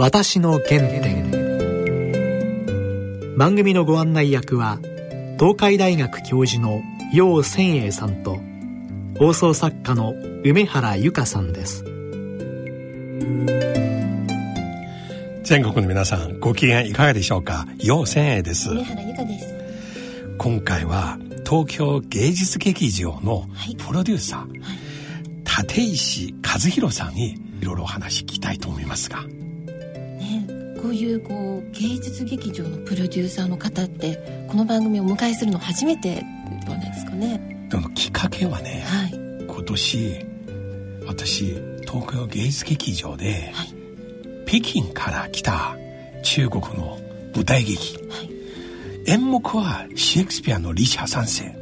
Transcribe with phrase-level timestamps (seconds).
[0.00, 1.28] 私の原点。
[3.36, 4.78] 番組のご案内役は
[5.40, 6.82] 東海大学教授の
[7.12, 8.38] 楊千栄さんと
[9.18, 10.14] 放送作家の
[10.44, 11.82] 梅原由香さんです。
[15.42, 17.66] 全国の皆さんご機嫌いかがでしょうか？
[17.78, 18.70] 楊千栄です。
[18.70, 19.52] 梅原由香です。
[20.38, 23.48] 今回は東京芸術劇場の
[23.84, 24.78] プロデューサー、はいはい、
[25.66, 29.24] 立石和弘さんにいろいろお話聞きたいと思いますが
[30.80, 36.22] こういうこう芸術劇場のプロデューサーの方ってこの番組をお迎えするの初めて
[36.66, 37.66] ないですかね。
[37.68, 39.10] でもきっかけはね、はい、
[39.46, 40.26] 今年
[41.06, 41.44] 私
[41.80, 43.74] 東京芸術劇場で、はい、
[44.46, 45.76] 北京から来た
[46.22, 46.98] 中国の
[47.34, 48.30] 舞台劇、はい、
[49.10, 51.54] 演目はシェイクスピアの「リシャ三世」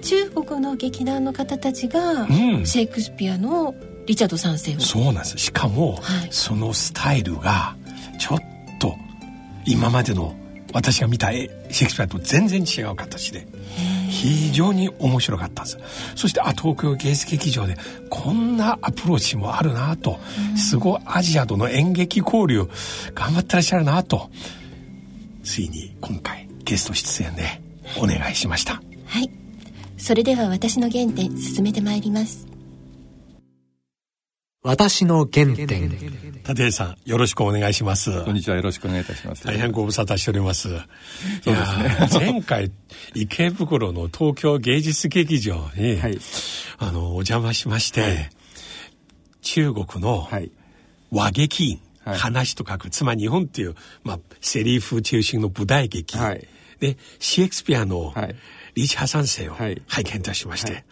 [0.00, 2.26] 中国の劇団の方たちが、
[2.64, 3.74] シェイクスピアの
[4.06, 4.80] リチャード3世を。
[4.80, 5.38] そうなんです。
[5.38, 7.76] しかも、はい、そのスタイルが
[8.18, 8.38] ちょっ
[8.78, 8.96] と
[9.64, 10.34] 今までの
[10.72, 13.46] 私が見たシェイクスピアと全然違う形で
[14.10, 15.78] 非常に面白かったんです。
[16.14, 17.76] そしてあ東京芸術劇場で
[18.10, 20.18] こんなアプローチもあるなと。
[20.56, 22.68] すごいアジアとの演劇交流
[23.14, 24.30] 頑張ってらっしゃるなと。
[25.42, 27.62] ついに今回ゲスト出演で
[27.96, 28.82] お願いしました。
[29.06, 29.30] はい。
[29.96, 32.46] それでは私の原点進めてまいります。
[34.64, 35.88] 私の原点。
[35.88, 38.24] 立石さんよろしくお願いします。
[38.24, 39.46] こんにちはよろしくお願いいたします。
[39.46, 40.68] 大変ご無沙汰しております。
[40.68, 42.32] そうですね。
[42.32, 42.72] 前回
[43.14, 46.18] 池袋の東京芸術劇場に、はい、
[46.78, 48.30] あのお邪魔しまして、はい、
[49.42, 50.28] 中国の
[51.12, 56.16] 和劇はい、話と書くつまり日本っていう、まあ、セリフ中心の舞台劇、
[56.80, 58.14] でシェイクスピアの、
[58.74, 60.84] リーチ破産生を拝見いたしまして、はい、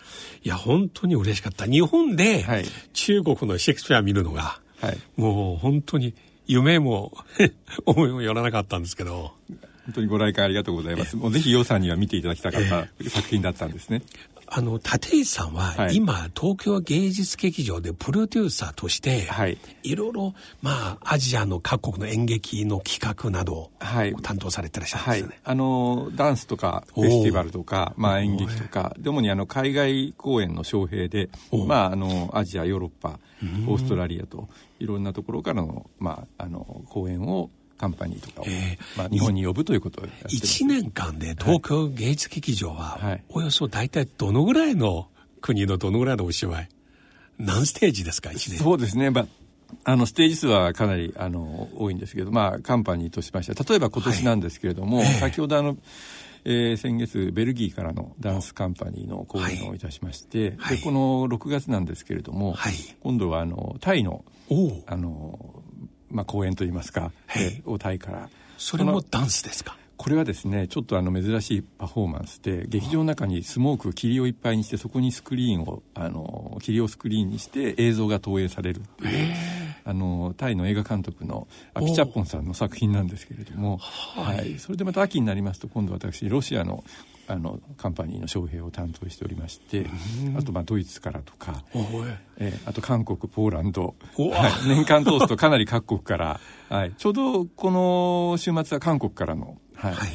[0.45, 1.67] いや本当に嬉しかった。
[1.67, 2.45] 日本で
[2.93, 6.15] 中国のシェイクスピアを見るのが、はい、もう本当に
[6.47, 7.13] 夢も
[7.87, 9.33] 思いもよらなかったんですけど。
[9.87, 11.17] 本当にご来館ありがとうございます。
[11.17, 14.03] もうぜひ、洋さんには見ていただきたかった作品だったんですね。
[14.49, 23.71] あの立石さんは今、東京芸術劇場でプロデューサーとして、はい、いろいろまあアジアの各国の演劇の企画などを
[24.23, 31.29] 担当されてらっしゃるんですよね、はい、あのダンスとかフェスティバルとか、まあ、演劇とか主にあの海外公演の招聘で、
[31.67, 33.19] まあ、あのアジアヨーロッパ
[33.69, 34.49] オーストラリアと
[34.79, 45.09] いろんなところからの,、まあ、あの公演をカンパニーとかを、えー、まあ、日本に呼ぶということをやって1年間で東京芸術劇場は、はい、およそ大体どのぐらいの
[45.41, 46.69] 国のどのぐらいのお芝居？
[47.39, 48.59] 何ステージですか？1年。
[48.59, 49.27] そうですね、まあ
[49.85, 55.77] あのステージ数はかなりあの多いんですけど、まあ、カンパニーとしまして例えば今年なんですけれども、はい、先ほどあの、
[56.45, 64.25] えー、先月ベルギーからのダンスカンパニーの講演をいたしまして、はい、でこの6月なんですけれども、はい、今度はあのタイの
[64.87, 65.63] あの
[66.17, 68.29] まあ、公演といいますか、えー、をタイから。
[68.59, 69.77] それもダンスですか？
[69.99, 79.35] これはですねちょっとあの珍しいパフォーマンスで劇場の中にスモーク霧をいっぱいにしてそこにスクリーンをあの霧をスクリーンにして映像が投影されるっていう
[79.85, 86.85] あのタイの映画監督のアピチャッポンさんの作品なんですけれども、はい、はい、それでまた秋になりますと今度私ロシアの
[87.29, 89.87] あのカンパニーの招聘を担当しておりまして
[90.37, 91.65] あとまあドイツからとか、
[92.39, 99.95] えー、あと韓国ポーランド、はい、 年間通すとかなり各国から、はい、ちょうどこの週末は韓国からの、はい。
[99.95, 100.09] はい。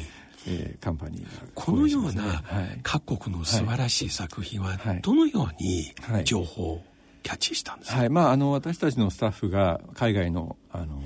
[0.44, 2.42] えー、カンパニー、ね、このような
[2.82, 6.84] 各国の素晴らしい作品はどのように情報を
[7.22, 8.10] キャッチしたんですか、はい。
[8.10, 11.00] まあ、あの私たちのスタッフが海外のあの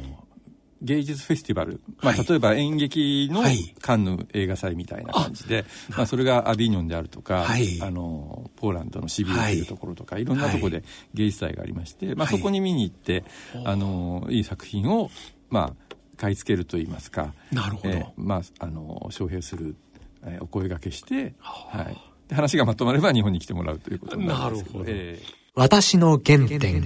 [0.83, 3.43] 芸術フェスティバル、まあ、例えば演劇の
[3.81, 5.65] カンヌ映画祭みたいな感じで、
[5.97, 13.25] まあ、それがアビニョンであるとか、はい、あのポーランドのシビアというところとか、はい、いろんなところで芸術祭がありまして、まあ、そこに見に行って、
[13.65, 15.11] あのいい作品を、
[15.49, 19.77] まあ、買い付けるといいますかなるほど、えー、まあ、あの招聘する、
[20.25, 21.97] えー、お声がけして、はい、
[22.29, 26.83] で話がまとまれば日本に来てもらうということになるんですけど、えー、私の原点。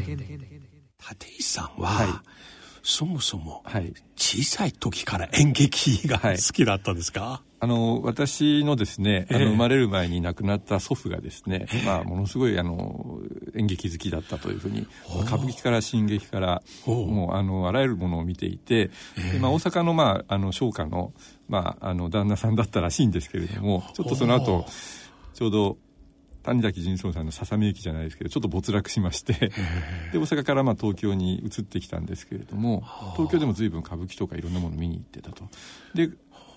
[1.11, 2.09] 立石さんは、はい
[2.83, 3.63] そもそも
[4.17, 13.19] 小さい時から演劇が好きだったんですか、はいあの私のですね、あの生まれる前に亡くなった祖父がですね、えー、まあ、ものすごいあの
[13.55, 14.89] 演劇好きだったというふうに
[15.25, 21.13] 歌舞伎から新劇からもうあのあらゆるものを見ていて、えー、まあ、大阪の,、まあ、あの商家の,、
[21.51, 24.65] まあ、あの旦那さんだったらしいんですけれどもちょっとその後
[25.35, 25.77] ちょうど
[26.43, 29.35] 谷崎仁宗さんのささみ駅じゃないですけどちょっと没落しまして
[30.13, 32.83] で大阪からまあ東京に移ってきたんですけれども
[33.17, 35.45] 東京でも随分歌舞伎とかいろんなもの見に行ってたと。
[35.95, 36.11] で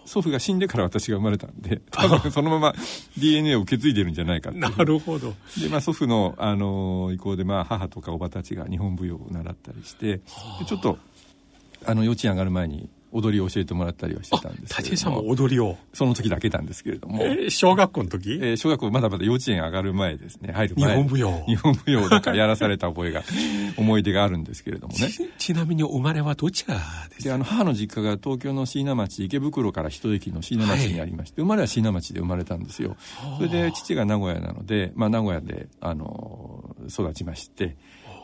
[0.05, 2.73] 祖父が死んでから私が生まれたんで多分そのまま
[3.17, 5.33] DNA を受け継いでるんじゃないかなるほど。
[5.61, 10.21] で、まあ、祖父の、あの意向で、まあ、母とかおばたちが日本舞踊を習ったりしてで
[10.67, 10.97] ちょっと
[11.85, 14.97] あの幼稚園上がる前に踊りを教えてもらったりはしてたんですけども。
[14.97, 15.77] さんも踊りを？
[15.93, 17.23] その時だけなんですけれども。
[17.23, 18.39] えー、小学校の時？
[18.41, 20.51] えー、小学校まだまだ幼稚園上がる前ですね。
[20.51, 20.89] 入る前。
[20.89, 21.43] 日本舞踊。
[21.45, 23.23] 日本舞踊だからやらされた覚えが、
[23.77, 25.09] 思い出があるんですけれどもね。
[25.09, 26.75] ちちなみに生まれはどちら
[27.09, 27.27] です？
[27.29, 32.95] かあの、母の実家が東京の椎名町、池袋から一駅の椎名町にありまして、はい、生まれは椎名町で生まれたんですよ。
[33.37, 37.75] それで父が名古屋なので、まあ名古屋で、あの、育ちまして、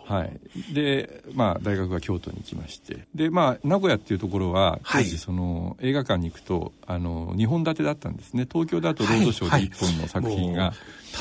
[0.10, 3.06] はい、で、まあ、大学は京都に行きまして。
[3.14, 8.48] で、まあ、名古屋っていうところは当時その、映画館に行くとあの2本立てだったんですね。
[8.52, 10.74] 東京だとロードショーで1本の作品が、はいは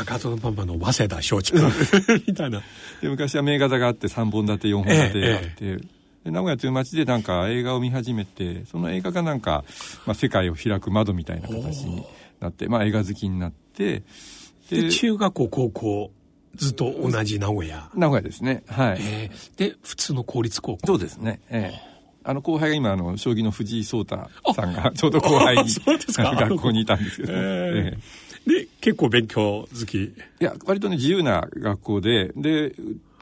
[0.05, 2.63] い、高園パンパの早稲田松竹 みたいな。
[3.03, 5.99] で昔は名画座があって3本立て4本立てがあって、ええ。
[6.25, 9.65] で名古屋という街でなんか映画を見始めてその映画がなんか、
[10.07, 12.05] まあ、世界を開く窓みたいな形に
[12.41, 14.03] なって、まあ、映画好きになって。
[14.71, 16.11] で中学校高校
[16.59, 17.89] ずっと同じ名古屋。
[17.95, 18.65] 名古屋ですね。
[18.69, 18.99] はい。
[19.01, 20.87] えー、で、普通の公立高校。
[20.87, 21.41] そうですね。
[21.51, 21.85] ええ。
[21.95, 25.73] ーあの後輩が今あの将棋の藤井聡太さんがちょうど後輩に
[26.13, 30.05] 学校にいたんですけど、えー、で結構勉強好き。
[30.05, 32.75] いや割とね自由な学校でで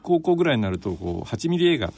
[0.03, 1.93] 高校ぐらいになるとこう8ミリ映画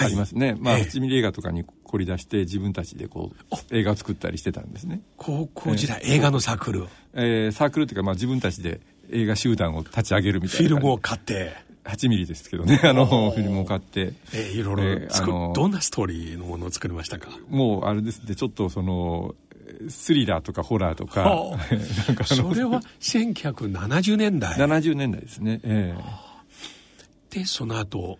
[0.00, 5.00] ありますね、はい、まあ、8ミリ映画とかに凝り出して自分たちでこう映画を作ったりしてたんですね。
[5.16, 6.84] 高校時代、えー、映画のサークル
[7.14, 10.68] えー、サークルっていうか、まあ、自分たちで映画集団を立ち上げるみたいな。
[10.68, 11.52] フィルムを買って。
[11.84, 14.14] 8ミリですけどね、あの、フィルムを買って。
[14.32, 17.28] えー、いろいろ、えー、あの、どんなストーリーのものを作りましたか？
[17.48, 19.34] もう、あれですね、ちょっとその、
[19.88, 21.24] スリラーとかホラーとか。
[22.08, 25.60] なんかそれは1970年代 ?70 年代ですね。
[25.62, 28.18] えー、で、その後、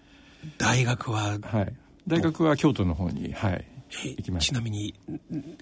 [0.58, 1.38] 大学は？
[1.42, 1.72] はい。
[2.06, 3.64] 大学は京都の方に、はい。
[4.02, 4.54] 行きました。
[4.54, 4.94] ちなみに、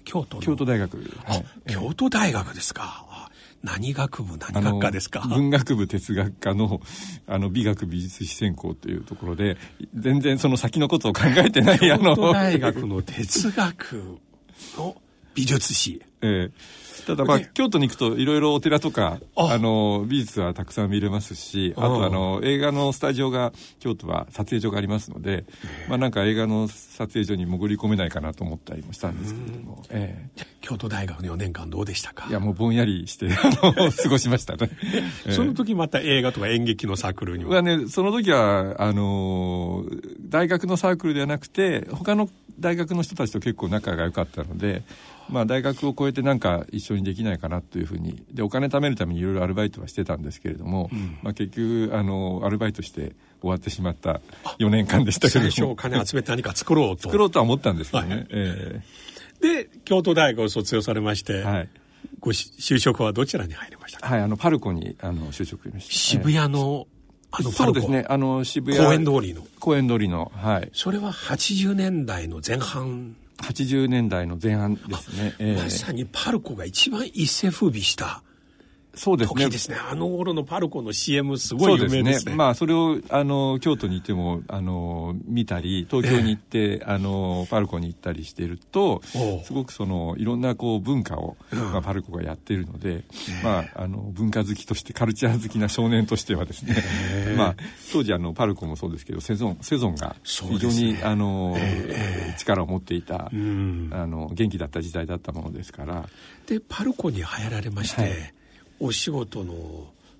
[0.03, 0.97] 京都京都大学。
[1.23, 3.05] はい、京都大学ですか。
[3.63, 5.21] 何学部何学科ですか？
[5.27, 6.81] 文学部哲学科の
[7.27, 9.57] あの美学美術史専攻というところで
[9.95, 14.19] 全然その先のことを考えてないあの京都大学の哲学
[14.77, 14.95] の
[15.33, 16.01] 美術史。
[16.21, 16.51] ええ
[17.05, 19.57] ただまあ、京都に行くといろいろお寺とかあ。
[19.63, 25.45] の美術はたくさん見れますしあとあの映画のスタジオが京都は撮影所がありますので、
[25.87, 32.27] まあ、なんか映画の撮影所に潜り込めないかなと思ったりもしたんですけれども、ええ、京都大学の4年間どうでしたか？
[32.29, 34.69] いやもうぼんやりしてあの 過ごしましたね。
[35.29, 39.85] その時また映画とか演劇のサークルには、ね、その時はあの
[40.29, 42.29] 大学のサークルではなくて他の
[42.59, 44.83] 大学の人たちと結構仲が良かったので
[45.29, 48.23] まあ、大学を超えてなんか一緒にできないかなというふうに。
[48.31, 54.21] でお金貯めるためにいろいろアルバイトはしてたんですけれども、うん、まあ、結局あのアルバイトして終わってしまった
[54.59, 57.03] 4年間でしたけど最初お金集めて何か作ろうと。
[57.03, 61.69] 作ろうとは思ったんですけどね、はい、えー、で京都大学を卒業されまして、はい、
[62.19, 65.93] ご就職はどちらに入りましたはいあのパルコにあの就職しました。
[65.93, 66.87] 渋谷の、
[67.31, 68.85] あのそうですねあの渋谷。
[68.85, 69.41] 公園通りの。
[69.59, 70.69] 公園通りのはい。
[70.73, 75.09] それは80年代の前半80年代の前半です
[75.39, 78.23] ね、まさにパルコが一番一世風靡した
[78.95, 79.49] そうですね。
[79.49, 79.77] ですね。
[79.77, 82.19] あの頃のパルコの CM すごい有名ですね。
[82.19, 89.01] すねまあそれをあの京都にいてもあの見たり東京に行って、えー、あのパルコに行ったりしてると
[89.45, 96.75] すごくそのいろんなこう文化を、うん、まあ、パルコがやってるので、えー、まああの文化好きとしてカルチャー好きな少年としてはですね、
[97.13, 97.55] えー、まあ
[97.91, 101.57] 当時あのパルコもそうですけどセゾンセゾンが非常に、ね、あの、
[102.37, 106.07] 力を持っていた、うん、あの元気だった時代だったものですから。
[106.45, 108.01] でパルコに入られまして。
[108.01, 108.11] はい
[108.79, 109.53] お仕事の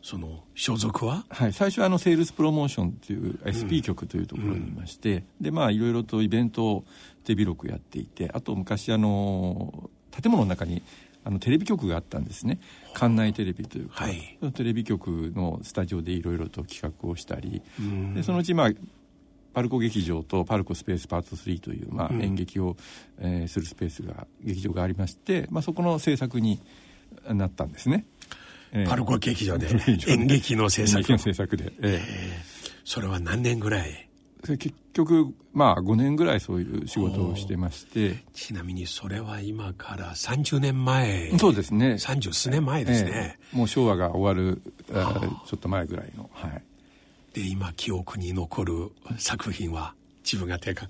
[0.02, 6.84] その所属は、はい、最初はあのセールスプロモーションっていう SP 局というところにいまして、うん、でまあいろいろとイベントを
[7.24, 10.84] 手広くやっていてあと昔あの建物の中に
[11.24, 12.60] あのテレビ局があったんですね。
[12.94, 18.72] 館内テレビというか、はい、テレビ局のスタジオでいろいろと企画をしたり、うん、でそのうちまあ
[19.54, 22.76] パルコ劇場とパルコスペースパート3という、まあ、演劇を、
[23.20, 26.60] えー、するスペースが劇場がありまして、まあ、そこの制作に
[27.29, 28.05] なったんですね。
[28.88, 29.67] パルコ劇場で
[30.08, 31.12] 演劇の制作。
[31.12, 32.01] の制作で、え
[32.84, 34.10] それは何年ぐらい？
[34.43, 38.24] 結局まあ5年ぐらいそういう仕事をしてまして。
[38.34, 41.32] ちなみにそれは今から30年前。
[41.38, 41.93] そうですね。
[41.93, 46.29] 30数年前ですね、えー、もう昭和が終わるちょっと前ぐらいの。
[46.34, 46.63] はい。
[47.34, 49.93] で今記憶に残る作品は
[50.24, 50.88] 自分が手が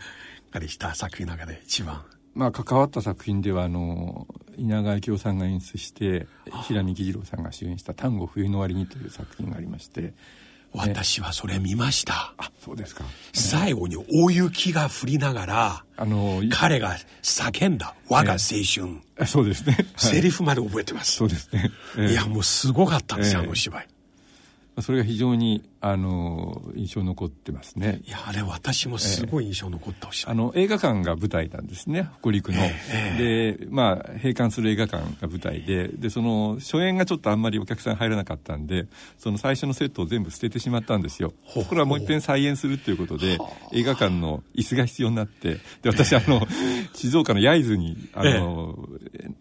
[0.53, 2.01] かりした作品の中で一番
[2.35, 6.27] まあ、関わった作品ではあの稲川幸雄さんが演出して
[6.67, 10.13] 平見義次郎さんが主演した「丹後冬の終わりに」という作品がありまして
[10.73, 12.33] 私はそれ見ました。
[12.37, 13.03] あ、そうですか。
[13.31, 18.99] 最後に大雪が降りながら、あの、彼が叫んだ我が青春。
[19.19, 19.77] えそうですね。
[19.97, 21.11] セリフまで覚えてます。
[21.17, 21.69] そうですね。
[22.09, 23.87] いや、もうすごかったんですよ、あの芝居。
[24.81, 28.01] それが非常にあの印象残ってますね。
[28.05, 32.57] いやあれ私もすごい印象残ったし、えー、あの映画館が舞台なんですね北陸の、
[32.91, 38.87] えー、でまあ閉館する映画館が舞台ででその初演がちょっとあんまりお客さん入らなかったんで
[39.19, 41.33] その最初のセットを全部捨ててしまったんですよ。
[41.53, 43.37] これはもう一遍再演するっていうことで
[43.73, 46.47] 映画館の椅子が必要になってで私あの
[46.93, 48.77] 静岡の焼津にあの、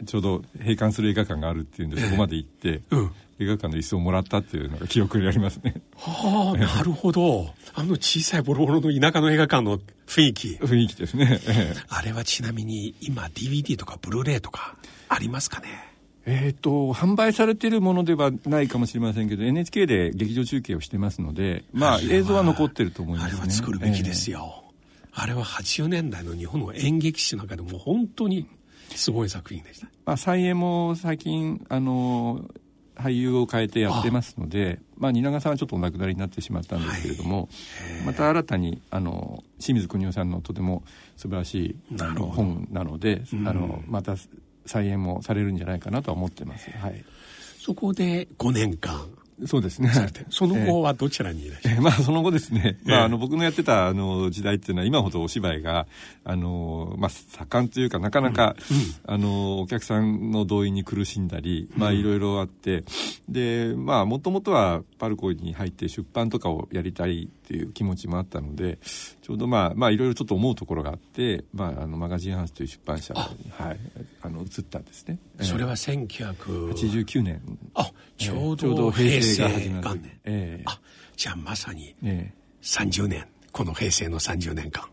[0.06, 3.10] ちょうど閉館する映画館があるっていうんでそこまで行って、うん
[3.42, 5.82] 映画館の椅子をもらったっていうのが記憶にありますね。
[5.96, 7.54] はあ、なるほど。
[7.74, 10.48] あの小さいボロボロの田舎の映画館の雰囲気。
[10.56, 11.40] 雰囲気ですね。
[11.88, 14.76] あれはちなみに今 DVD とかブルーレイとか
[15.08, 15.92] ありますかね？
[16.24, 24.64] えっ、ー、と、販売されているものではないかもしれませんけど、NHK で劇場中継をしてますので、まあ映像は残ってると思います、ね、あれは作るべきですよ。
[25.12, 28.46] えー、あれは80年代の日本の演劇史の中でも本当に
[28.96, 29.88] すごい作品でした。
[30.04, 32.44] まあ、再演も最近、あの、
[32.96, 37.42] 俳優を変えてやってますのでまあ、蜷川さんはちょっとお亡くなりになってしまったんですけれども、は
[38.04, 40.84] い、また新たにあの清水邦夫さんのとても
[41.16, 44.14] 素晴らしいあの本なので、うん、あのまた
[44.64, 46.70] 再演もされるんじゃないかなとは思ってます。
[46.70, 47.04] はい、
[47.58, 49.08] そこで5年間
[49.46, 49.90] そうですね。
[50.30, 55.86] その後はどちらにいらっしゃる、えー、まあその後ですね、まああの僕のやってたあの時代っていうのは今ほどお芝居が
[56.24, 62.84] あのまあ盛んというかなかなか、うん、あのお客さんの動員に苦しんだり、まあいろいろあって、
[63.28, 68.78] でまあもともとはパルコに入って出版とかをやりたいっていう気持ちもあったので、
[69.20, 73.80] ちょうどまあまあいろいろちょっと思うところがあって、まああのマガジンハウスという出版社にはい
[74.22, 75.18] あの移ったんですね。
[75.42, 77.42] それは1989年。
[77.74, 80.20] あちょうど平成元年。
[80.24, 80.80] えー、あ
[81.14, 81.94] じゃあまさに
[82.62, 84.88] 30年、この平成の30年間。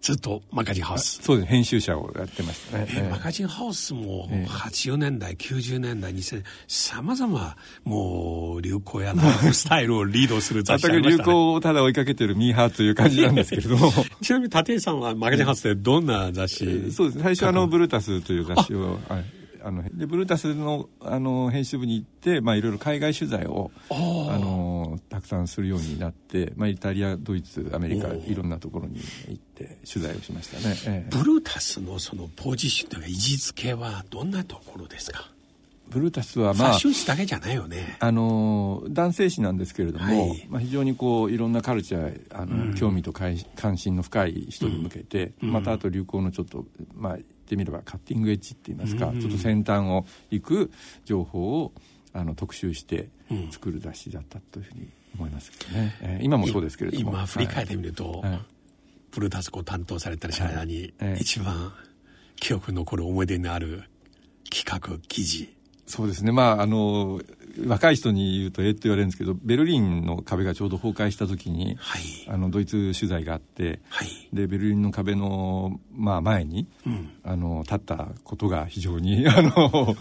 [0.00, 1.20] ずっとマガジンハウス。
[1.22, 1.48] そうです。
[1.48, 2.86] 編集者をやってましたね。
[2.88, 13.92] えー、マガジンハウスも80年代、90年代、2000年、様々もう流行やライフスタイルをリードする雑誌ありました、ね、流行をただ追いかけてるミーハーという感じなんですけれども。
[14.22, 17.22] ちなみに立石さんはマガジンハウスでどんな雑誌、えー、そうです。
[17.22, 23.94] 最初あの、ブルータスという雑誌を、はいあのでブルータスのあの編集部に行って、まあ、いろいろ海外取材をあ
[24.38, 35.30] のたくさんするようになって、まあ、イタリアドイツアメリカいろんなところに行って取材をしましたね、ええ、ブルータスのそのポジションというか位置づけはどんなところですか？
[35.90, 36.72] ブルータスはまあ、
[37.66, 37.96] ね。
[37.98, 43.36] あの、男性誌なんですけれども、はい、まあ非常にこう、いろんなカルチャー、あの、うん、興味と関
[43.76, 46.64] 心の深い人に向けて、うん、またあと流行のちょっと、
[46.94, 47.18] まあ、
[47.50, 50.70] ってみればカッティングエッジって言いますか、うん、ちょっと先端を行く
[51.04, 51.72] 情報を
[52.12, 53.08] あの特集して
[53.50, 57.10] 作る雑誌だったというふうに思いますけどね、えー、今もそうですけれども。
[57.10, 58.40] 今振り返ってみると、はい、
[59.10, 61.72] プルタスコを担当されたら間に、一番
[62.36, 63.84] 記憶に残る思い出にある
[64.50, 65.52] 企画記事。
[65.86, 66.30] そうですね。
[66.30, 67.20] まああの
[67.66, 79.96] 若い人に言うとえって言われるんですけどベルリンの壁がちょうど崩壊した時に、はい、あのドイツ取材があって、はい、でベルリンの壁の、まあ、前に、うん、あの立ったことが非常に あの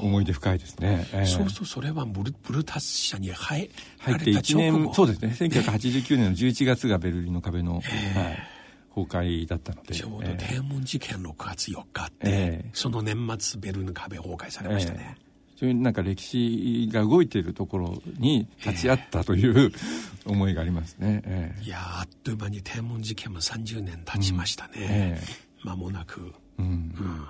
[0.00, 5.34] 思い出深いですね、えー、そうそうそれはブルブルタス社に入入って1年そうですね。
[5.36, 7.84] 1989年の11月がベルリンの壁の、 はい、
[8.94, 15.27] 崩壊だったのでちょうど天文事件6月4日って、えー、その年末ベルリンの壁崩壊されましたね、えー
[15.58, 21.20] そういうなんか歴史が動いているところに立ち会ったという、えー、思いがありますね。
[21.24, 24.72] えー、いやあっという間に天文事件も30年経ちましたね。
[24.76, 26.32] うんえー、間もなく。
[26.58, 27.28] うん、うん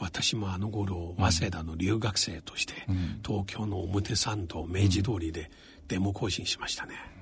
[0.00, 2.74] 私もあの頃早稲田の留学生として、
[3.24, 5.50] 東京の表参道明治通りで
[5.86, 7.13] デモ行進しましたね。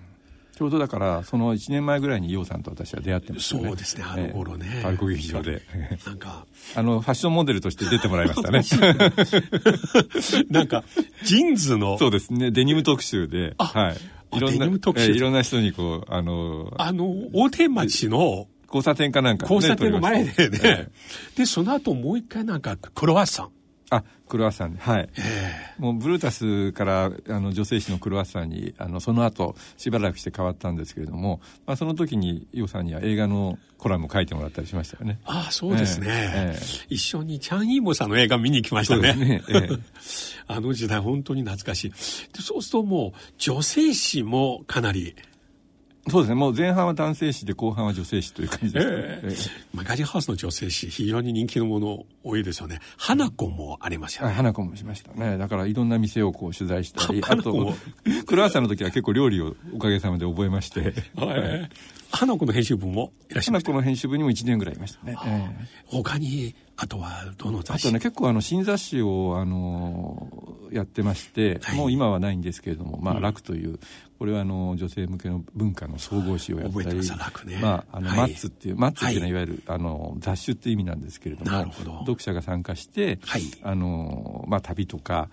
[0.63, 3.63] ちょうどだからその1年前ぐらいに楊さんと私は出会ってますね。
[3.65, 5.61] そうですねあの頃ね、えー、パルコ劇場で。
[6.07, 6.47] なんか。
[6.77, 8.63] あのファッションモデルとして出てもらいましたね。
[10.51, 10.85] なんか
[11.25, 11.99] ジーンズの。
[11.99, 12.53] そうですね。
[12.53, 13.55] デニム特集で。
[13.59, 14.37] はい。
[14.37, 18.47] いろんな、えー、いろんな人にこうあのあの大天町の。
[18.69, 23.51] 交差点かなんか、ね、交差点の前でね、えー、でその後もう一回なんかクロワッサン
[23.93, 25.09] あクロワッサンはい、
[25.79, 35.19] もうブルータスからあの女性誌のクロワッサンにあのその後しばらくして変わったんですけれども、まあ、その時に伊代さんには映画のコラム書いてもらったりしましたよね。
[35.27, 39.13] ああそうですね、えー、一緒にチャン・イーモさんの映画見に来ましたね。
[39.15, 39.81] ね、えー、
[40.49, 41.91] あの時代本当に懐かしい。
[41.91, 41.97] で
[42.41, 45.15] そうするともう女性誌もかなり
[46.11, 46.35] そうですね。
[46.35, 48.93] もう前半は男性誌で後半は女性誌という感じです、ね。
[48.93, 52.81] えー、マガジンハウスの女性誌、非常に人気のもの多いですよね。
[52.97, 54.33] 花子もありますよね。
[54.33, 55.39] 花子もしましたね。
[55.39, 57.75] だからいろんな店をこう取材したり、 あと、
[58.27, 60.93] クロワッサンの時は結構料理をおかげさまで覚えまして。
[61.15, 61.71] はい。
[62.11, 65.17] 花子の編集部もいらっしゃいま花子の編集部にも1年ぐらいいましたね。
[65.25, 65.51] えー、
[65.87, 67.87] 他に、あとはどの雑誌？
[67.87, 70.29] あとね結構あの新雑誌をあの
[70.73, 73.79] やってまして、はい、もう今はないんですけれども「まあ、楽」という
[74.19, 79.35] これはあの女性向けの文化の総合誌をやったり、ね、まあ、あの、マッツっていうマッツっていうのはい。
[79.35, 83.19] わゆる、あの雑種っていう意味なんですけれども読者が参加して、
[83.65, 85.29] あのまあ、旅とか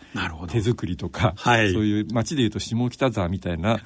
[0.47, 3.79] 手作りとか、そういう街でいうと下北沢みたいな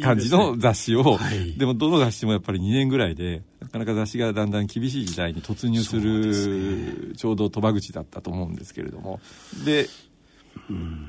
[0.00, 1.18] 感じの雑誌を
[1.56, 9.20] でもどの雑誌もやっぱり2年ぐらいでなかなか雑誌がだんだん厳しい時代に突入するちょうど鳥羽口だったと思うんですけれども。
[9.64, 9.88] で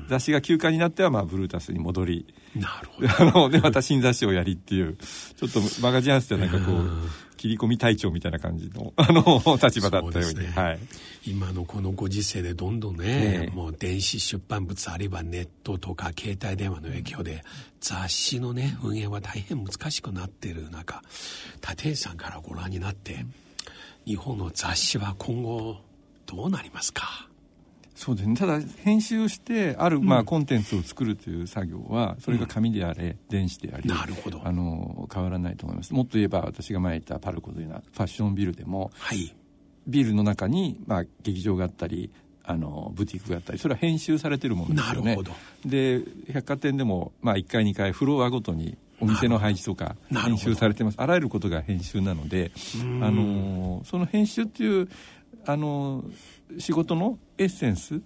[0.08, 2.26] 雑誌が休刊になっては、まあ、ブルータスに戻り。
[2.54, 3.48] なるほど。
[3.50, 6.90] でまた新雑誌をやりっていうちょっとマガジンハウスってなんかこう
[7.42, 10.78] 切り込み隊長みたいな感じの あの立場だったように、ね、はい、
[11.26, 17.42] 今のこのご時世でどんどんね、もう電子出版物あるいはネットとか携帯電話の影響で
[17.80, 21.02] 雑誌のね運営は大変難しくなっている中
[21.68, 23.26] 立石さんからご覧になって
[24.06, 25.80] 日本の雑誌は今後
[26.26, 27.31] どうなりますか？
[28.02, 28.34] そうですね。
[28.34, 34.40] ただ編集してある、まあ、コンテンツを作るという作業はそれが紙であれ、電子でありなるほど。
[34.44, 35.94] あの変わらないと思います。
[35.94, 39.32] もっと言えば私が前言ったパルコというようなファッションビルでも、はい、
[39.86, 42.10] ビルの中に、まあ、劇場があったり
[42.42, 45.16] あのブティックがあったりそれは編集されてるものですよね。
[45.64, 50.96] で百貨店でも、まあ、1階2階フロアごとにお店の配置とか編集されてます。
[50.98, 52.50] あらゆることが編集なので
[53.00, 54.88] あのその編集っていう
[55.46, 56.04] あの
[56.58, 58.00] 仕事のエッセンス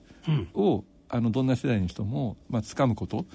[0.54, 3.26] を、うん、あのどんな世代の人も、まあ掴むこと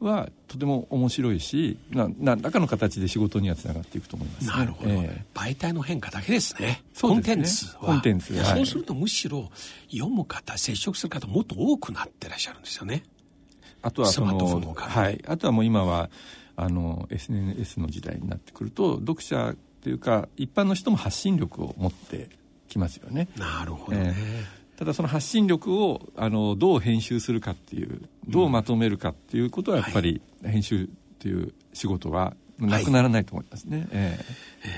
[0.00, 6.82] はとても面白いしな何らかの形で仕事にはつながっていくと思います、ね、なるほど、えー、媒体の変化だけですね。
[7.00, 7.80] コンテンツは。
[7.80, 9.50] コンテンツ、はい、そうするとむしろ
[9.90, 13.04] 読む方接触する方もっと多くなってらっしゃるんですよね。
[13.82, 14.36] あとはその
[14.74, 16.10] はい、あとはもう今は
[16.56, 22.28] あの SNS の時代になってくると読者というか一般の人も発信力を持って
[22.68, 23.28] きますよね。
[23.36, 34.24] なるほどね、えー、ただその発信力をあのどう編集するかっていうどうまとめるかっていうことはやっぱり編集っていう仕事はなくならないと思いますね、はい、えー、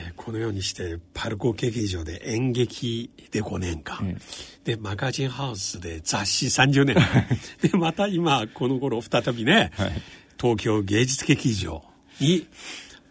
[0.08, 6.96] えー、このようにしてパルコ劇場で演劇で5年間、えー、でマガジンハウスで雑誌30年。
[7.62, 9.92] でまた今この頃再びね、はい、
[10.40, 11.84] 東京芸術劇場
[12.20, 12.46] に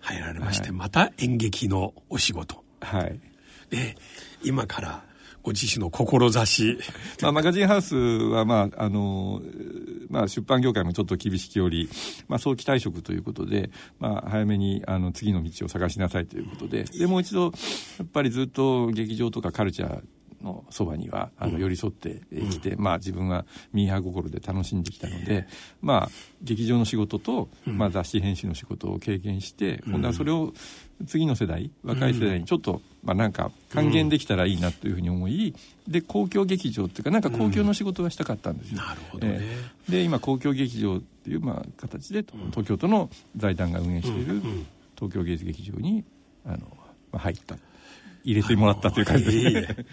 [0.01, 2.63] 入られまして、はい、また演劇のお仕事。
[2.81, 3.19] はい。
[3.69, 3.95] で
[4.43, 5.03] 今から
[5.47, 6.77] ご自身の志。
[7.21, 9.41] まあ、マガジンハウスは、まああの
[10.09, 11.89] まあ、出版業界もちょっと厳しきより、
[12.27, 13.69] まあ、早期退職ということで、
[13.99, 16.83] まあ、早めにあの次の道を探しなさいということで。
[16.83, 17.49] でもう一度や
[18.03, 20.01] っぱりずっと劇場とかカルチャー
[20.41, 25.47] のそばにはあの寄り添ってきて、うん、まあ、自分はミーハー心で楽しんできたので、
[25.81, 26.09] まあ、
[26.41, 30.53] 劇場の仕事と、まあ、雑誌編集の仕事を経験して、うん、今度はそれを
[31.07, 35.55] 次の世代若い世代にちょっと、まあ、なんか還元できたらいいなというふうに思い、
[35.87, 38.77] で公共劇場っていうかなんか公共の仕事がしたかったんですよ。
[38.81, 44.41] なるほどね、えー、で今公共劇場っていう、まあ、形で東京都の財団が運営している
[44.95, 46.03] 東京芸術劇場に
[46.45, 46.57] あの、
[47.11, 47.57] まあ、入った。
[48.27, 49.85] 入れてもらったという感じですね。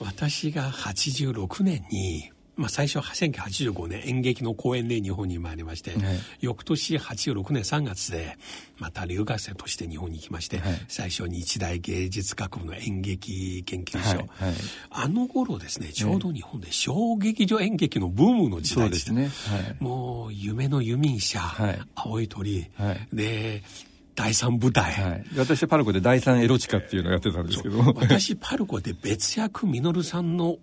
[0.00, 6.00] 私が86年に、まあ、最初は1985年演劇の公演で日本に参りまして、はい、
[6.40, 8.36] 翌年86年3月で
[8.78, 14.26] また留学生として日本に行きまして、はい、最初日大芸術学部の演劇研究所、はい、
[14.90, 19.30] あの頃ですねちょうど日本で小劇場演劇のブームの時代でした、ね、
[19.80, 21.40] もう夢の遊民者、
[21.94, 22.70] 青い鳥、
[23.12, 23.62] で
[24.20, 27.78] 第三部隊、はい、私パルコで第三エロチカっていうのをやってたんですけど。
[27.96, 30.58] 私パルコで別役稔さんの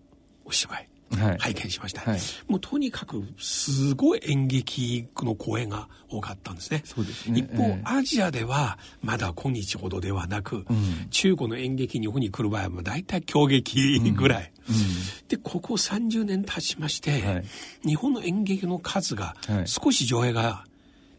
[0.46, 0.90] お芝居。
[1.10, 6.82] はい、拝見しました、はい、もうとにかくすごい演劇の公演が多かったんですね。
[6.84, 7.40] そうですね。
[7.40, 14.76] 一方、えー、アジアではまだ今日ほどではなく、うん、中国の演劇日本に来る場合は大体狂劇ぐらい、うん。
[14.76, 14.82] うん、
[15.30, 17.46] でここ30年経ちまして、はい、
[17.88, 20.66] 日本の演劇の数が少し上映が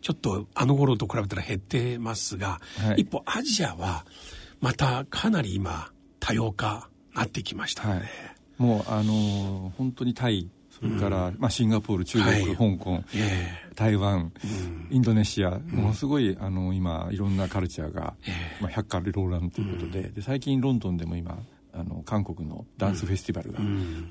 [0.01, 4.05] ちょっとあの頃と比べたら減ってますが、はい、一方アジアは
[4.61, 8.03] またかなり今多様化なってきましたね、はい、
[8.59, 21.39] もうあのー、本当にタイそれから、うん、まあ、シンガポール中国、はい、香港、えー、台湾、うん、インドネシア、ものすごいあの今いろんなカルチャーが、えー、まあ、百花ローランということでうん、で最近ロンドンでも今
[21.73, 23.59] あの韓国のダンスフェスティバルが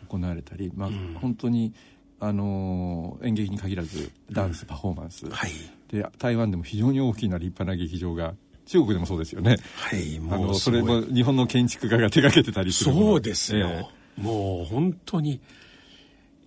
[0.10, 0.90] 行われたり、まあ、
[1.22, 1.74] 本当に
[2.20, 5.52] あの演劇に限らずダンス、パフォーマンス、はい、
[5.90, 9.58] で台湾でも非常に大きな立派な劇場が中国でもそうですよね。
[9.76, 15.40] はい、もうあのそれも日本の建築家が手がけてたりするそうですよ、えー、もう本当に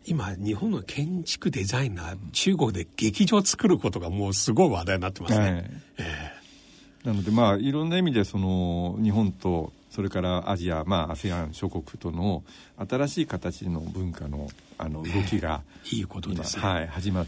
[0.07, 5.41] 今日本の建築デザイナー中国で劇場作ることがもうすごい話題になってますね。
[5.41, 5.51] はい、
[5.99, 12.45] えー、なのでまあいろんな意味でその日本とそれからアジア、まあ、ASEAN 諸国との
[12.89, 14.49] 新しい形の文化の
[14.79, 17.27] あの動きが、ね、いいことですね、はい、始ま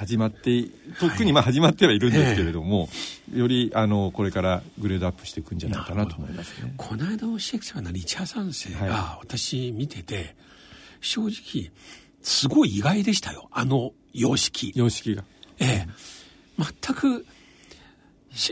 [0.00, 0.62] 始まって
[0.98, 2.86] とっくにまあ始まってはいるんですけれども、は
[3.34, 6.72] い、よりあのこれからグレードアップしていくんじゃないかなと思いますね。
[6.78, 10.34] この間のシェイクスピアのリチャー三世が私見てて、
[11.02, 11.70] 正直
[12.22, 13.50] すごい意外でしたよ。
[13.52, 14.72] あの様式。
[14.74, 15.22] 様式が。
[15.58, 15.88] ええ。
[16.56, 17.26] 全く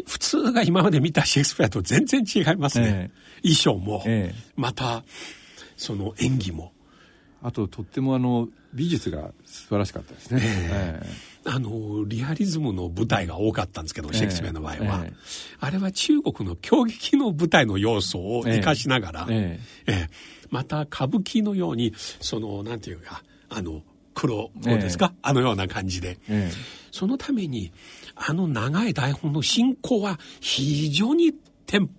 [0.06, 3.10] 普通が今まで見たシェイクスピアと全然違いますね、
[3.42, 5.02] えー、衣装も、えー、また
[5.78, 6.72] その演技も
[7.42, 15.04] あととってもあの美術が素晴らしかったですね、えー、あのリアリズムの舞台が多かったんですけど、シェイクスピアの場合は、
[15.60, 20.08] あれは中国の狂撃の舞台の要素を生かしながら、ええ。
[20.50, 23.82] また歌舞伎のようにそのなんていうかあの
[24.14, 26.18] 黒ですか、あのような感じで、
[26.90, 27.72] そのために
[28.16, 31.32] あの長い台本の進行は非常に
[31.66, 31.92] テンポ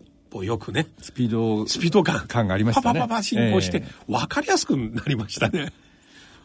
[0.44, 0.88] よくね。
[1.02, 2.26] スピード、スピード感。
[2.28, 3.00] 感がありましたね。
[3.00, 5.74] パパパパ進行して、分かりやすくなりましたね。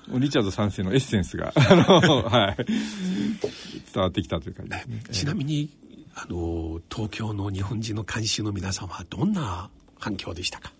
[0.09, 2.57] リチャード3世のエッセンスが、 あの、はい。
[2.65, 5.03] 伝わってきたという感じですね。
[5.13, 5.71] ちなみに、
[6.15, 10.73] あの、東京の日本人の監修の皆さんはどんな反響でしたか？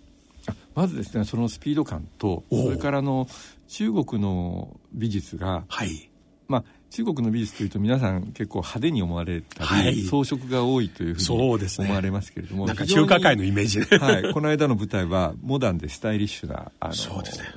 [0.75, 3.29] まずですね、そのスピード感と、それからの
[3.69, 6.11] 中国の美術が、はい。
[6.49, 6.65] まあ、
[6.95, 16.97] 中国の美術というと皆さん結構派手に思われたり、はい、装飾が多いというふうに思われますけれども、ね、なんか中華界のイメージで、はい、この間の舞台はモダンでスタイリッシュなあの、ね、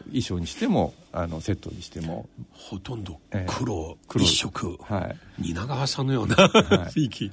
[0.08, 6.36] 衣装にしてもあのセットにしてもほとんど黒、えー、黒一色、はい、蜷川さんのような、
[6.90, 7.32] 雰囲気。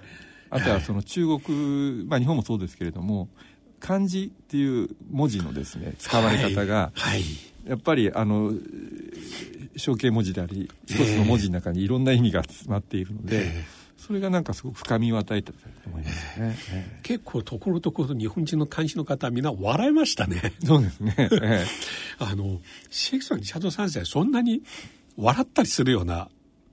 [0.51, 3.31] あとはその中国、まあ、日本もそうですけれども
[3.81, 7.23] 漢字っていう文字のですね使われ方が、はい、
[7.67, 8.53] やっぱりあの
[9.77, 13.51] 象形文字であり一つの文字の中にいろんな意味が詰まっているので、
[13.97, 16.57] それがなんかすごく深みを与えたと思いますね、
[17.03, 20.53] 結構ところどころ日本人の監視の方はみんな笑いましたね。
[20.65, 21.15] そうですね、
[22.19, 24.63] あのシェイクスピアのシャドウ三世そんなに
[25.17, 26.29] 笑ったりするような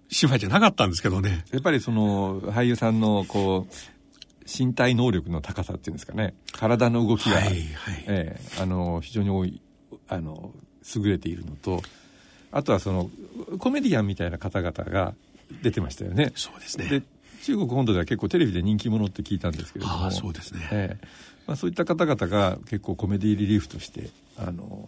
[0.10, 1.45] 芝居じゃなかったんですけどね。
[1.51, 3.73] やっぱりその俳優さんのこう
[4.45, 6.34] 身体能力の高さっていうんですかね。
[6.51, 7.63] 体の動きが、はいはい。
[8.08, 9.62] えー、あの非常に多い
[10.10, 10.54] あの
[10.96, 11.82] 優れているのと
[12.52, 13.10] あとはその
[13.60, 15.13] コメディアンみたいな方々が
[15.62, 16.32] 出てましたよね。
[16.36, 16.86] そうですね。
[16.88, 17.04] で
[17.44, 20.12] 中国本土では結構テレビで人気者って聞いたんですけれども。
[20.12, 21.08] そうですね、ええ。
[21.48, 24.88] まあ、そういった方々が結構コメディリリーフとしてあの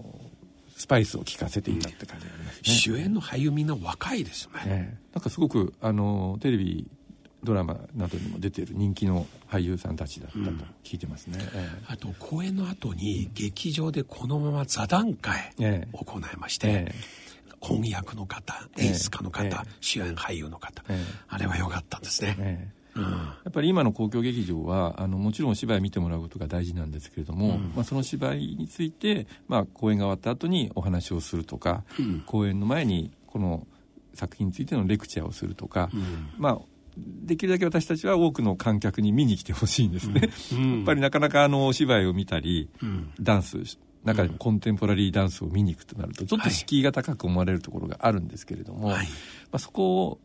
[0.76, 6.88] スパイスを効かせていたって感じがありますね、主演の俳優みんな若いですね、ええ、なんかすごくあのテレビ
[7.44, 10.42] ドラマなどにも出ている人気の俳優さんたちだったと
[10.84, 11.60] 聞いてますね、うん。
[11.60, 15.54] えあと公演の後に劇場でこのまま座談会
[15.94, 16.96] を行いまして、え
[17.64, 20.98] 翻訳の方演出家の方、えー、主演俳優の方、えー、
[21.30, 33.66] あれは良かったんですね、えー、うん、やっぱり今の公共劇場はあのもちろんお芝居見てもらうことが大事なんですけれども、うん、まあ、その芝居について、まあ、公演が終わった後にお話をするとか、うん、公演の前にこの
[34.14, 35.90] 作品についてのレクチャーをするとか、
[36.38, 36.60] まあ
[36.98, 40.28] できるだけ私たちは多くの観客に見に来てほしいんですね、や
[40.82, 42.70] っぱりなかなかあのお芝居を見たり、
[43.20, 43.58] ダンス
[44.04, 49.08] 中でもコンテンポラリーダンスを見に行くとなるとちょっと敷居が高く思われるところがあるんですけれども、はい、ま
[49.54, 50.20] あ、そこを、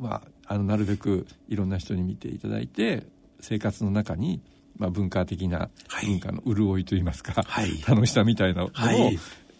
[0.00, 3.06] まあ、あのなるべくいろんな人に見ていただいて
[3.40, 4.42] 生活の中に、
[4.76, 5.70] まあ、文化的な
[6.04, 9.10] 文化の潤いといいますか、はい、楽しさみたいなものを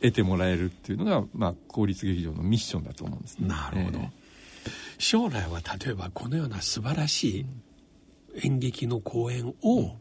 [0.00, 3.48] 得てもらえるっていうのが、まあ、公立劇場のミッションだと思うんですね。
[3.48, 4.08] なるほど、えー、
[4.98, 7.46] 将来は例えばこのような素晴らしい
[8.44, 9.96] 演劇の公演を、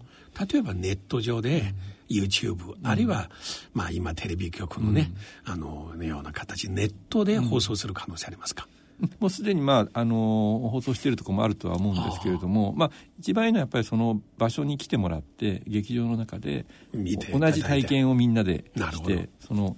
[0.52, 1.92] 例えばネット上で、うん。
[2.12, 3.30] YouTube、あるいは、
[3.74, 5.12] まあ今テレビ局のね、
[5.46, 8.68] あの、ような形、ネットで放送する可能性ありますか、
[9.20, 19.76] もうすでに、まあ、あの放送しているところもあるとは思うんですけれども、まあ、一番いいのはやっぱりその場所に来てもらって劇場の中で同じ体験をみんなでしてその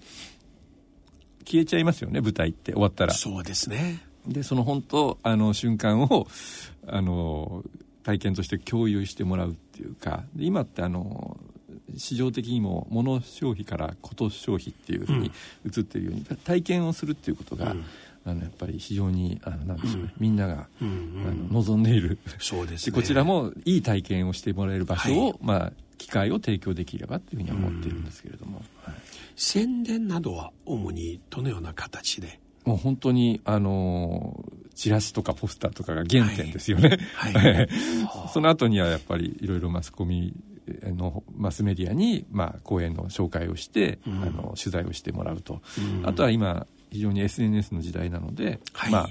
[1.45, 3.13] 消えちゃいますよね舞台って終わったら。
[3.13, 6.27] そうですねでその本当あの瞬間を
[6.87, 7.63] あの
[8.03, 11.37] 体験として共有してもらうっていうか今ってあの
[11.97, 15.31] 市場的にも物消費からこと消費っていうふうに
[15.65, 17.75] 移っているように、体験をするっていうことが、
[18.25, 22.17] あのやっぱり非常にあのなんでしょうね、みんなが、あの望んでいる。
[22.39, 28.95] そうです、ね、こちらもいい体験をしてもらえる場所を、はい、まあ、機会を提供できればというふうには思っているんですけれども、はい、
[29.35, 32.39] 宣伝などは主にどのような形で？
[32.65, 34.43] もう本当にあの
[34.75, 37.33] チラシとかポスターとかが原点ですよね、はい。
[37.33, 37.69] はい、
[38.33, 40.33] その後にはやっぱりいろいろマスコミ
[40.83, 49.09] のマスメディアに、まあ、講演の紹介をして、うん、あの取材をしてもらうと、うん、あとは今非常に SNS の時代なので、はい、まあ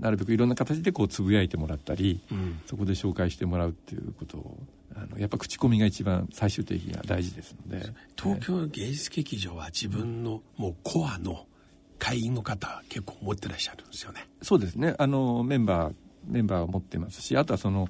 [0.00, 4.58] なるべくいろんな形でこうつぶやいてもらったり、うん、そこで紹介してもらうっていうことを
[4.94, 7.86] あのやっぱ口コミが一番最終的には大事ですので。
[8.20, 11.46] 東京芸術劇場は自分のもうコアの
[11.98, 14.26] 会員の方結構持ってらっしゃるんですよね。
[14.42, 14.94] そうですね。
[14.98, 15.94] あのメンバー
[16.26, 17.88] メンバーを持ってますしあとはその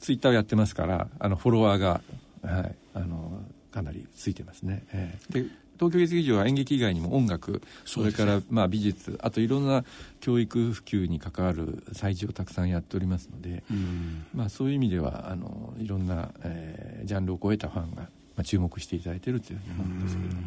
[0.00, 2.00] ツイッターをやってますからあのフォロワーが、
[2.42, 5.40] はい、あのかなりついてますね、えー、で
[5.78, 9.84] 東京芸術劇場は演劇以外にも音楽それから、まあ、美術あといろんな
[10.20, 13.62] 教育普及に関わる催事をたくさんやっておりますので、
[14.34, 20.42] まあ、そういう意味ではあのいろんな、えー、ジャンルを超えたファンが、まあ、注目していただいているというふうに思うんですけれども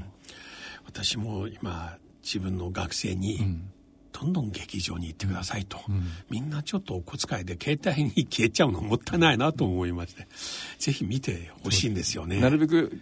[0.93, 3.71] 私も今自分の学生に、うん。
[4.13, 10.27] どんどん劇場に行ってくださいと、うん、みんなちょっとお小遣いで携帯に消えちゃうのもったいないなと思いまして
[10.80, 12.41] ぜひ見てほしいんですよね。
[12.41, 12.99] なるべく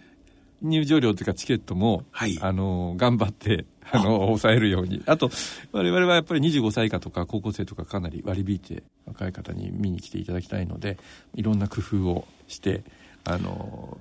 [0.62, 3.98] 入場料というかチケットも、はい、あの頑張ってあ。
[3.98, 5.02] の抑えるように。
[5.06, 5.30] あと
[5.72, 10.96] 我々はやっぱり25歳以下とか高校生とかかなり割り引いて若い方に見に来ていただきたいので
[11.34, 12.82] いろんな工夫をして
[13.24, 13.98] あの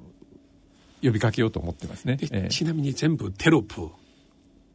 [1.01, 3.89] 呼びかけようと思ってますね、えー、ちなみに全部テロップ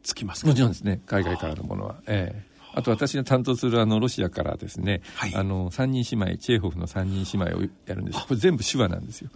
[0.03, 1.01] つきますもちろんですね。
[1.05, 1.95] 海外からのものは。
[2.07, 2.45] ええ。
[2.51, 8.19] ーあと私が担当するあのロシアからですね、はい、あの三人姉妹チェーホフの三人姉妹をやるんです。
[8.19, 9.29] これ全部手話なんですよ。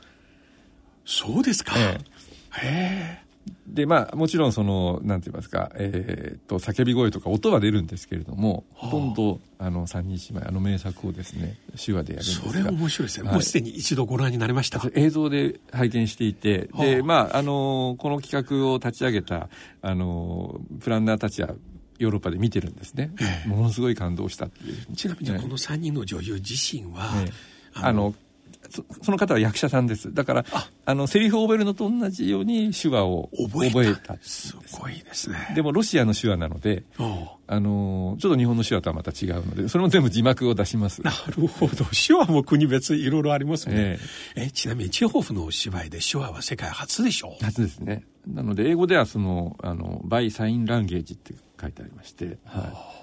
[1.06, 2.68] そうですか、ええ。
[2.68, 3.29] へえ。
[3.68, 12.52] でまあもちろんそのなんて言いますか、えー、と叫び声とか音は出るんですけれども、ほとんどあの三人姉妹あの名作をですね手話でやるんですが。
[12.52, 19.50] それ面白いですね、はい、もうすでに一度ご覧になりました映像で拝見していてでまああのこの企画を立ち上げた
[19.82, 21.50] あのプランナーたちは
[22.00, 23.12] ヨーロッパで見てるんですね、
[23.46, 24.96] ものすごい感動したっていう。
[24.96, 27.12] ちなみにこの3人の女優自身は、
[27.74, 28.16] あの
[28.70, 30.14] そその方は役者さんです。
[30.14, 30.70] だからあ。
[31.00, 34.18] のセリフを覚えるのと同じように手話を覚えた。
[34.22, 35.52] すごいですね。
[35.56, 36.84] でもロシアの手話なので
[37.48, 41.02] あのちょっと日本の手話とはまた違うのでそれも全部字幕を出します。
[41.02, 41.86] なるほど。
[41.96, 44.00] 手話も国別いろいろありますね、
[44.36, 47.44] えー、えちなみにチェホフのお芝居で手話は世界初でしょう？
[47.44, 48.04] 初ですね。
[48.28, 53.00] なので英語ではそのあのバイサインランゲージって書いてありまして、はい。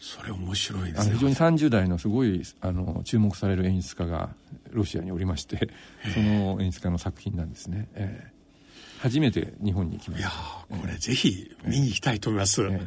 [0.00, 1.14] それ面白いですね。
[1.14, 4.30] 非常に30代のすごいあの注目される演出家が
[4.74, 5.68] ロシアにおりまして
[6.12, 10.28] その演出家の作品なんですね、えー、初めて日本に来ました。
[10.28, 12.76] いやこれぜひ見に行きたいと思います、えーえ。
[12.76, 12.80] ー、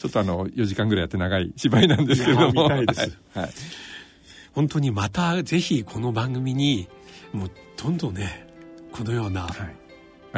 [0.00, 2.64] ちょっとあの4時間ぐらいやって長い芝居なんですけれども。
[2.64, 3.50] 見たいです、はい、はい、
[4.52, 6.88] 本当にまたぜひこの番組に
[7.32, 8.46] もうどんどんね
[8.92, 9.48] このような、は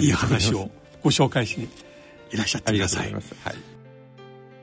[0.00, 0.70] い、いい話を
[1.02, 1.68] ご紹介しに
[2.30, 3.12] いらっしゃってください。
[3.12, 3.22] はい。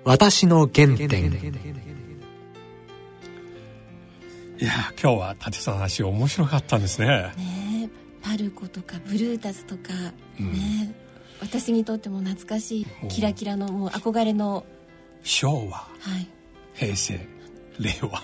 [0.03, 1.31] 私の原点
[4.59, 7.07] いや今日は立さん話面白かったんですね。
[7.37, 7.89] ね
[8.23, 9.93] パルコとかブルータスとか、
[10.39, 10.93] うん、ね
[11.39, 14.65] 私にとっても懐かしいキラキラのもう憧れの。
[15.23, 15.87] 昭和、は
[16.19, 16.27] い、
[16.73, 17.19] 平成
[17.79, 18.23] 令和、は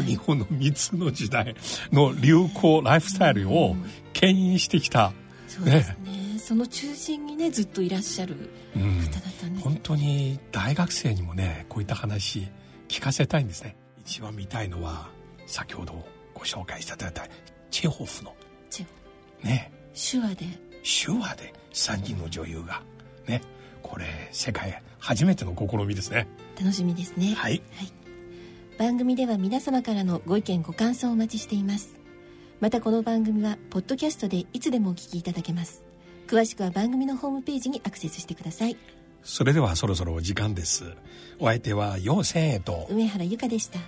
[0.00, 1.56] い、日本の3つの時代
[1.90, 3.74] の流行ライフスタイルを
[4.12, 5.12] 牽引してきた、
[5.48, 5.96] そうですね
[6.34, 6.38] ね。
[6.38, 12.48] その中心にねずっといらっしゃる方だったんです、うん、本当に大学生にもねこういった話
[12.88, 13.76] 聞かせたいんですね。
[14.04, 15.08] 一番見たいのは
[15.54, 17.28] 先ほどご紹介していただいた
[17.70, 18.34] チェホフの
[18.70, 19.70] チェホね。
[19.94, 20.46] 手話で。
[20.82, 22.82] 手話で3人の女優が
[23.28, 23.40] ね。
[23.80, 26.26] これ世界初めての試みですね。
[26.58, 27.34] 楽しみですね。
[27.36, 27.92] はい、はい、
[28.80, 31.94] 番組では皆様からのご意見ご感想をお待ちしています。
[32.58, 35.84] またこの番組はポッドキャストでいつでもお聞きいただけます。
[36.26, 38.76] 詳しくは番組のホームページにアクセスしてください。
[39.22, 40.96] それではそろそろお時間です。
[41.38, 43.78] お相手は陽千恵と梅原由香でした